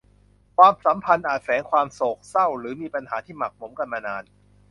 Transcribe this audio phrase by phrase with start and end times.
[0.57, 4.23] ความสัมพันธ์อาจแฝงความโศกเศร้าหรือมีปัญหาที่หมักหมมกันมานาน